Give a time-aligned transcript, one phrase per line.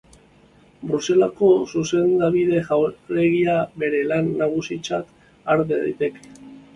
[0.91, 5.13] Bruselako Zuzenbide Jauregia bere lan nagusitzat
[5.53, 6.25] har daiteke.